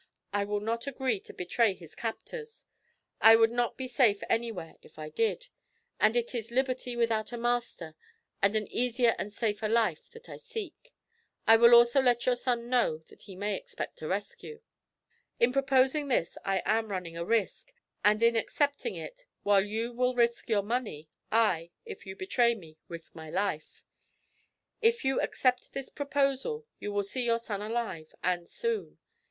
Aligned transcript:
I 0.33 0.45
will 0.45 0.61
not 0.61 0.87
agree 0.87 1.19
to 1.19 1.31
betray 1.31 1.75
his 1.75 1.93
captors; 1.93 2.65
I 3.21 3.35
would 3.35 3.51
not 3.51 3.77
be 3.77 3.87
safe 3.87 4.23
anywhere 4.31 4.73
if 4.81 4.97
I 4.97 5.09
did; 5.09 5.49
and 5.99 6.17
it 6.17 6.33
is 6.33 6.49
liberty 6.49 6.95
without 6.95 7.31
a 7.31 7.37
master, 7.37 7.93
and 8.41 8.55
an 8.55 8.67
easier 8.69 9.13
and 9.19 9.27
a 9.27 9.35
safer 9.35 9.69
life, 9.69 10.09
that 10.13 10.27
I 10.27 10.37
seek. 10.37 10.95
I 11.45 11.55
will 11.55 11.75
also 11.75 12.01
let 12.01 12.25
your 12.25 12.35
son 12.35 12.67
know 12.67 12.97
that 13.09 13.21
he 13.21 13.35
may 13.35 13.55
expect 13.55 14.01
a 14.01 14.07
rescue. 14.07 14.61
'In 15.39 15.53
proposing 15.53 16.07
this 16.07 16.35
I 16.43 16.63
am 16.65 16.87
running 16.91 17.15
a 17.15 17.23
risk, 17.23 17.71
and 18.03 18.23
in 18.23 18.35
accepting 18.35 18.95
it, 18.95 19.27
while 19.43 19.63
you 19.63 19.93
will 19.93 20.15
risk 20.15 20.49
your 20.49 20.63
money, 20.63 21.09
I, 21.31 21.69
if 21.85 22.07
you 22.07 22.15
betray 22.15 22.55
me, 22.55 22.79
risk 22.87 23.13
my 23.13 23.29
life. 23.29 23.83
If 24.81 25.05
you 25.05 25.21
accept 25.21 25.73
this 25.73 25.89
proposal 25.91 26.65
you 26.79 26.91
will 26.91 27.03
see 27.03 27.21
your 27.23 27.37
son 27.37 27.61
alive, 27.61 28.15
and 28.23 28.49
soon. 28.49 28.97